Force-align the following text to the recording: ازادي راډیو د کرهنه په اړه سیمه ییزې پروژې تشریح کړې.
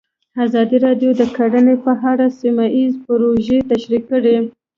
ازادي 0.45 0.77
راډیو 0.85 1.11
د 1.15 1.21
کرهنه 1.35 1.75
په 1.85 1.91
اړه 2.11 2.27
سیمه 2.39 2.65
ییزې 2.75 2.97
پروژې 3.05 3.57
تشریح 3.71 4.01
کړې. 4.09 4.35